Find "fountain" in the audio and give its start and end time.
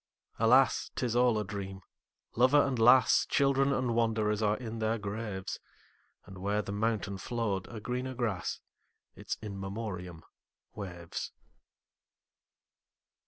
6.73-7.19